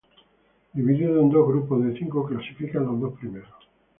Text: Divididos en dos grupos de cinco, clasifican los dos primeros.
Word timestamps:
Divididos 0.73 1.21
en 1.21 1.29
dos 1.29 1.47
grupos 1.47 1.85
de 1.85 1.95
cinco, 1.95 2.25
clasifican 2.25 2.87
los 2.87 3.01
dos 3.01 3.19
primeros. 3.19 3.53